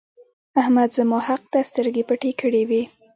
[0.61, 2.81] احمد زما حق ته سترګې پټې کړې وې.